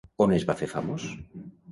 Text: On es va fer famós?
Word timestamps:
On 0.23 0.31
es 0.37 0.45
va 0.51 0.55
fer 0.61 0.69
famós? 0.71 1.05